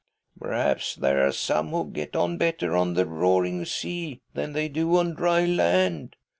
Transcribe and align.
"Perhaps 0.41 0.95
there 0.95 1.23
are 1.27 1.31
some 1.31 1.69
who 1.69 1.85
get 1.91 2.15
on 2.15 2.39
better 2.39 2.75
on 2.75 2.95
the 2.95 3.05
roaring 3.05 3.65
seas 3.65 4.17
than 4.33 4.53
they 4.53 4.67
do 4.67 4.97
on 4.97 5.13
dry 5.13 5.45
land," 5.45 6.15
she 6.15 6.19